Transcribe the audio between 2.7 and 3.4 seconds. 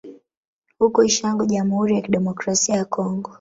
ya Kongo